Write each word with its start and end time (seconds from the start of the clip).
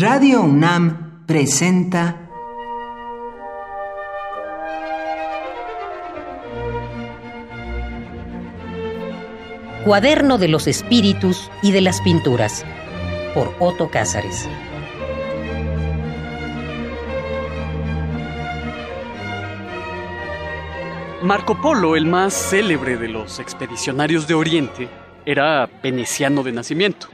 Radio 0.00 0.40
UNAM 0.40 1.26
presenta 1.26 2.16
Cuaderno 9.84 10.38
de 10.38 10.48
los 10.48 10.66
Espíritus 10.68 11.50
y 11.60 11.72
de 11.72 11.82
las 11.82 12.00
Pinturas 12.00 12.64
por 13.34 13.54
Otto 13.58 13.90
Cázares. 13.90 14.48
Marco 21.22 21.60
Polo, 21.60 21.94
el 21.94 22.06
más 22.06 22.32
célebre 22.32 22.96
de 22.96 23.08
los 23.08 23.38
expedicionarios 23.38 24.26
de 24.26 24.32
Oriente, 24.32 24.88
era 25.26 25.68
veneciano 25.82 26.42
de 26.42 26.52
nacimiento. 26.52 27.08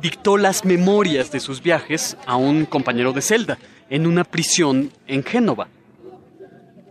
Dictó 0.00 0.36
las 0.38 0.64
memorias 0.64 1.30
de 1.30 1.40
sus 1.40 1.62
viajes 1.62 2.16
a 2.26 2.36
un 2.36 2.64
compañero 2.64 3.12
de 3.12 3.20
celda 3.20 3.58
en 3.90 4.06
una 4.06 4.24
prisión 4.24 4.90
en 5.06 5.22
Génova. 5.22 5.68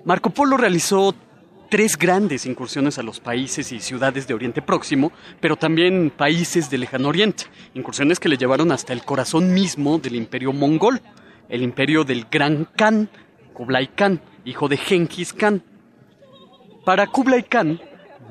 Marco 0.06 0.30
Polo 0.30 0.58
realizó 0.58 1.16
tres 1.70 1.98
grandes 1.98 2.46
incursiones 2.46 3.00
a 3.00 3.04
los 3.04 3.20
países 3.20 3.72
y 3.72 3.80
ciudades 3.80 4.28
de 4.28 4.34
Oriente 4.34 4.62
Próximo, 4.62 5.12
pero 5.40 5.56
también 5.56 6.12
países 6.16 6.70
del 6.70 6.82
Lejano 6.82 7.10
Oriente, 7.10 7.46
incursiones 7.74 8.20
que 8.20 8.30
le 8.30 8.38
llevaron 8.38 8.72
hasta 8.72 8.94
el 8.94 9.04
corazón 9.04 9.54
mismo 9.54 9.98
del 9.98 10.16
imperio 10.16 10.54
mongol, 10.54 11.02
el 11.48 11.64
imperio 11.64 12.04
del 12.04 12.28
Gran 12.30 12.66
Khan, 12.76 13.10
Kublai 13.54 13.88
Khan, 13.88 14.22
hijo 14.46 14.68
de 14.68 14.78
Genghis 14.78 15.34
Khan. 15.34 15.64
Para 16.86 17.08
Kublai 17.08 17.44
Khan, 17.44 17.80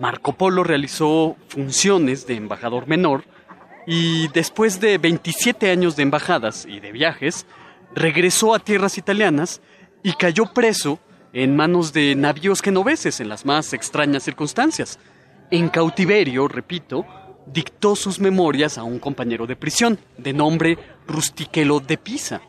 Marco 0.01 0.33
Polo 0.35 0.63
realizó 0.63 1.37
funciones 1.49 2.27
de 2.27 2.35
embajador 2.35 2.87
menor 2.87 3.25
y 3.91 4.29
después 4.29 4.81
de 4.81 4.99
27 4.99 5.71
años 5.71 5.97
de 5.97 6.03
embajadas 6.03 6.67
y 6.67 6.79
de 6.79 6.93
viajes, 6.93 7.47
regresó 7.95 8.55
a 8.55 8.59
tierras 8.59 8.99
italianas 8.99 9.63
y 10.03 10.13
cayó 10.13 10.53
preso 10.53 10.99
en 11.33 11.57
manos 11.57 11.95
de 11.95 12.15
navíos 12.15 12.61
genoveses 12.61 13.19
en 13.19 13.31
las 13.31 13.47
más 13.47 13.73
extrañas 13.73 14.25
circunstancias. 14.25 14.99
En 15.51 15.71
cautiverio, 15.71 16.49
repito, 16.49 17.07
dictó 17.47 17.97
sus 17.97 18.21
memorias 18.21 18.77
a 18.77 18.83
un 18.83 18.99
compañero 18.99 19.47
de 19.47 19.57
prisión, 19.57 19.99
de 20.19 20.35
nombre 20.35 20.77
Rustiquelo 21.07 21.81
de 21.81 21.97
Pisa. 21.97 22.43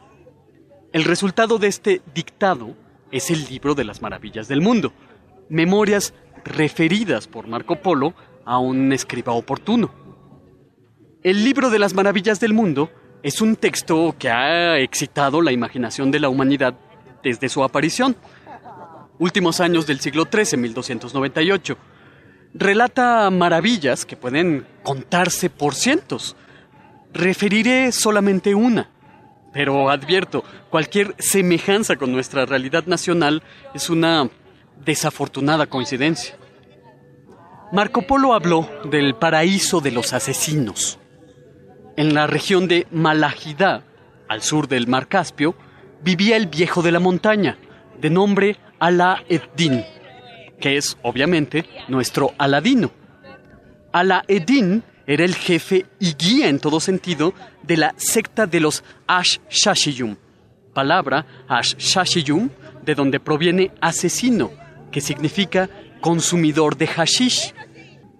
El 0.92 1.06
resultado 1.06 1.58
de 1.58 1.68
este 1.68 2.02
dictado 2.14 2.76
es 3.14 3.32
el 3.32 3.46
libro 3.46 3.76
de 3.76 3.86
las 3.86 4.02
maravillas 4.02 4.50
del 4.50 4.60
mundo, 4.60 4.92
memorias 5.48 6.14
referidas 6.44 7.30
por 7.30 7.48
Marco 7.48 7.78
Polo 7.78 8.14
a 8.44 8.60
un 8.60 8.92
escriba 8.92 9.32
oportuno. 9.32 9.99
El 11.22 11.44
libro 11.44 11.70
de 11.70 11.80
las 11.80 11.94
maravillas 11.94 12.40
del 12.40 12.54
mundo 12.54 12.90
es 13.24 13.42
un 13.42 13.58
texto 13.58 14.16
que 14.18 14.30
ha 14.30 14.80
excitado 14.80 15.42
la 15.42 15.52
imaginación 15.52 16.12
de 16.12 16.22
la 16.22 16.30
humanidad 16.30 16.76
desde 17.22 17.50
su 17.50 17.62
aparición, 17.62 18.16
últimos 19.18 19.60
años 19.60 19.86
del 19.86 20.00
siglo 20.00 20.30
XIII, 20.32 20.58
1298. 20.58 21.78
Relata 22.54 23.30
maravillas 23.32 24.06
que 24.06 24.16
pueden 24.16 24.66
contarse 24.82 25.50
por 25.50 25.76
cientos. 25.76 26.38
Referiré 27.12 27.92
solamente 27.92 28.56
una, 28.56 28.90
pero 29.52 29.90
advierto, 29.90 30.46
cualquier 30.70 31.16
semejanza 31.20 31.98
con 31.98 32.14
nuestra 32.14 32.46
realidad 32.46 32.86
nacional 32.86 33.44
es 33.74 33.90
una 33.90 34.30
desafortunada 34.86 35.68
coincidencia. 35.68 36.38
Marco 37.74 38.04
Polo 38.04 38.34
habló 38.34 38.70
del 38.86 39.16
paraíso 39.16 39.82
de 39.82 39.92
los 39.92 40.14
asesinos. 40.14 40.98
En 42.00 42.14
la 42.14 42.28
región 42.28 42.70
de 42.70 42.88
Malajida, 42.92 43.84
al 44.30 44.42
sur 44.42 44.70
del 44.70 44.88
mar 44.88 45.10
Caspio, 45.10 45.54
vivía 46.02 46.38
el 46.38 46.48
viejo 46.48 46.82
de 46.82 46.94
la 46.94 47.02
montaña, 47.02 47.58
de 48.00 48.10
nombre 48.10 48.56
Ala 48.80 49.26
Eddin, 49.28 49.84
que 50.62 50.78
es 50.78 50.98
obviamente 51.02 51.66
nuestro 51.90 52.34
Aladino. 52.38 52.90
Ala 53.92 54.24
Eddin 54.30 54.82
era 55.06 55.26
el 55.26 55.36
jefe 55.36 55.88
y 56.00 56.14
guía 56.14 56.48
en 56.48 56.60
todo 56.60 56.80
sentido 56.80 57.34
de 57.64 57.76
la 57.76 57.94
secta 57.98 58.48
de 58.48 58.62
los 58.62 58.82
Ash-Shashiyum, 59.06 60.16
palabra 60.74 61.26
Ash-Shashiyum, 61.50 62.50
de 62.82 62.96
donde 62.96 63.20
proviene 63.20 63.72
asesino, 63.82 64.52
que 64.90 65.02
significa 65.02 65.70
consumidor 66.00 66.78
de 66.78 66.88
hashish. 66.88 67.54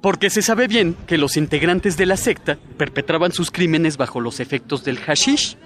Porque 0.02 0.30
se 0.30 0.42
sabe 0.42 0.68
bien 0.68 0.96
que 1.08 1.18
los 1.18 1.36
integrantes 1.36 1.98
de 1.98 2.06
la 2.06 2.16
secta 2.16 2.58
perpetraban 2.78 3.34
sus 3.34 3.52
crímenes 3.52 3.98
bajo 3.98 4.22
los 4.22 4.40
efectos 4.40 4.86
del 4.86 4.98
hashish. 4.98 5.58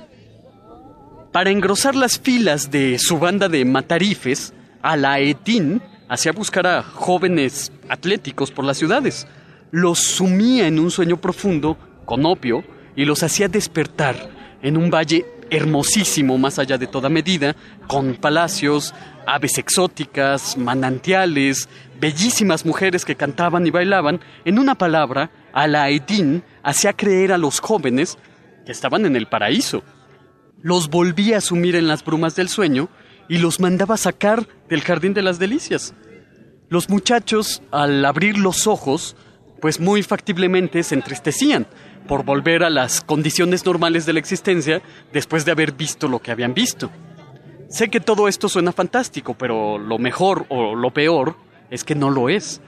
Para 1.31 1.51
engrosar 1.51 1.95
las 1.95 2.19
filas 2.19 2.71
de 2.71 2.97
su 2.99 3.19
banda 3.19 3.47
de 3.47 3.63
matarifes, 3.65 4.53
Alaeddin 4.81 5.81
hacía 6.09 6.31
buscar 6.31 6.67
a 6.67 6.83
jóvenes 6.83 7.71
atléticos 7.89 8.51
por 8.51 8.65
las 8.65 8.77
ciudades. 8.77 9.27
Los 9.71 9.99
sumía 9.99 10.67
en 10.67 10.79
un 10.79 10.91
sueño 10.91 11.17
profundo, 11.17 11.77
con 12.05 12.25
opio, 12.25 12.63
y 12.95 13.05
los 13.05 13.23
hacía 13.23 13.47
despertar 13.47 14.29
en 14.61 14.77
un 14.77 14.89
valle 14.89 15.25
hermosísimo 15.55 16.37
más 16.37 16.59
allá 16.59 16.77
de 16.77 16.87
toda 16.87 17.09
medida, 17.09 17.55
con 17.87 18.15
palacios, 18.15 18.93
aves 19.25 19.57
exóticas, 19.57 20.57
manantiales, 20.57 21.69
bellísimas 21.99 22.65
mujeres 22.65 23.05
que 23.05 23.15
cantaban 23.15 23.65
y 23.65 23.71
bailaban. 23.71 24.19
En 24.45 24.59
una 24.59 24.75
palabra, 24.75 25.31
Alaeddin 25.53 26.43
hacía 26.63 26.93
creer 26.93 27.31
a 27.31 27.37
los 27.37 27.59
jóvenes 27.59 28.17
que 28.65 28.71
estaban 28.71 29.05
en 29.05 29.15
el 29.15 29.27
paraíso. 29.27 29.83
Los 30.61 30.89
volvía 30.89 31.37
a 31.37 31.41
sumir 31.41 31.75
en 31.75 31.87
las 31.87 32.03
brumas 32.03 32.35
del 32.35 32.49
sueño 32.49 32.89
y 33.29 33.37
los 33.37 33.59
mandaba 33.59 33.97
sacar 33.97 34.47
del 34.69 34.81
jardín 34.81 35.13
de 35.13 35.21
las 35.21 35.39
delicias. 35.39 35.93
Los 36.69 36.89
muchachos, 36.89 37.61
al 37.71 38.03
abrir 38.03 38.37
los 38.37 38.67
ojos, 38.67 39.15
pues 39.61 39.79
muy 39.79 40.03
factiblemente 40.03 40.83
se 40.83 40.95
entristecían 40.95 41.67
por 42.07 42.23
volver 42.23 42.63
a 42.63 42.69
las 42.69 43.01
condiciones 43.01 43.65
normales 43.65 44.05
de 44.05 44.13
la 44.13 44.19
existencia 44.19 44.81
después 45.11 45.45
de 45.45 45.51
haber 45.51 45.73
visto 45.73 46.07
lo 46.07 46.19
que 46.19 46.31
habían 46.31 46.53
visto. 46.53 46.89
Sé 47.69 47.89
que 47.89 47.99
todo 47.99 48.27
esto 48.27 48.49
suena 48.49 48.71
fantástico, 48.71 49.33
pero 49.33 49.77
lo 49.77 49.97
mejor 49.97 50.45
o 50.49 50.75
lo 50.75 50.91
peor 50.91 51.35
es 51.69 51.83
que 51.83 51.95
no 51.95 52.09
lo 52.09 52.29
es. 52.29 52.61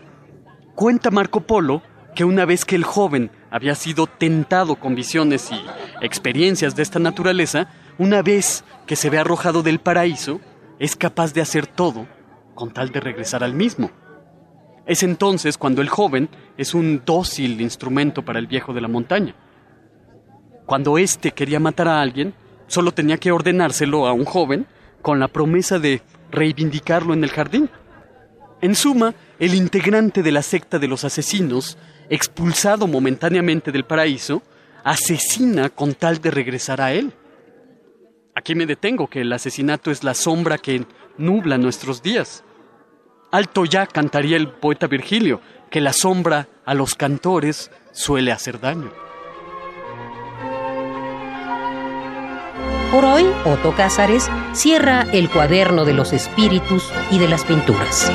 Cuenta 0.73 1.11
Marco 1.11 1.41
Polo 1.41 1.83
que 2.15 2.23
una 2.23 2.45
vez 2.45 2.65
que 2.65 2.75
el 2.75 2.83
joven 2.83 3.29
había 3.51 3.75
sido 3.75 4.07
tentado 4.07 4.77
con 4.77 4.95
visiones 4.95 5.51
y 5.51 5.61
experiencias 6.01 6.75
de 6.75 6.81
esta 6.81 6.97
naturaleza, 6.97 7.67
una 7.97 8.21
vez 8.21 8.63
que 8.87 8.95
se 8.95 9.09
ve 9.09 9.19
arrojado 9.19 9.61
del 9.61 9.79
paraíso, 9.79 10.39
es 10.79 10.95
capaz 10.95 11.33
de 11.33 11.41
hacer 11.41 11.67
todo 11.67 12.07
con 12.55 12.71
tal 12.71 12.91
de 12.91 13.01
regresar 13.01 13.43
al 13.43 13.53
mismo. 13.53 13.91
Es 14.85 15.01
entonces 15.01 15.57
cuando 15.57 15.81
el 15.81 15.89
joven 15.89 16.29
es 16.57 16.73
un 16.73 17.01
dócil 17.05 17.59
instrumento 17.61 18.23
para 18.23 18.39
el 18.39 18.47
viejo 18.47 18.73
de 18.73 18.81
la 18.81 18.87
montaña. 18.87 19.35
Cuando 20.65 20.97
éste 20.97 21.31
quería 21.31 21.59
matar 21.59 21.87
a 21.87 22.01
alguien, 22.01 22.33
solo 22.67 22.91
tenía 22.91 23.17
que 23.17 23.31
ordenárselo 23.31 24.07
a 24.07 24.13
un 24.13 24.25
joven 24.25 24.67
con 25.01 25.19
la 25.19 25.27
promesa 25.27 25.79
de 25.79 26.01
reivindicarlo 26.31 27.13
en 27.13 27.23
el 27.23 27.31
jardín. 27.31 27.69
En 28.61 28.75
suma, 28.75 29.13
el 29.39 29.53
integrante 29.53 30.23
de 30.23 30.31
la 30.31 30.41
secta 30.41 30.79
de 30.79 30.87
los 30.87 31.03
asesinos, 31.03 31.77
expulsado 32.09 32.87
momentáneamente 32.87 33.71
del 33.71 33.85
paraíso, 33.85 34.41
asesina 34.83 35.69
con 35.69 35.93
tal 35.93 36.21
de 36.21 36.31
regresar 36.31 36.81
a 36.81 36.93
él. 36.93 37.11
Aquí 38.35 38.53
me 38.53 38.65
detengo, 38.65 39.07
que 39.07 39.21
el 39.21 39.33
asesinato 39.33 39.91
es 39.91 40.03
la 40.03 40.13
sombra 40.13 40.57
que 40.57 40.85
nubla 41.17 41.57
nuestros 41.57 42.01
días. 42.01 42.43
Alto 43.35 43.65
ya 43.65 43.85
cantaría 43.85 44.37
el 44.37 44.47
poeta 44.47 44.87
Virgilio, 44.87 45.41
que 45.69 45.81
la 45.81 45.91
sombra 45.91 46.47
a 46.63 46.73
los 46.73 46.95
cantores 46.95 47.69
suele 47.91 48.31
hacer 48.31 48.61
daño. 48.61 48.93
Por 52.93 53.03
hoy, 53.03 53.25
Otto 53.43 53.75
Cázares 53.75 54.29
cierra 54.53 55.05
el 55.11 55.29
cuaderno 55.29 55.83
de 55.83 55.91
los 55.91 56.13
espíritus 56.13 56.89
y 57.11 57.19
de 57.19 57.27
las 57.27 57.43
pinturas. 57.43 58.09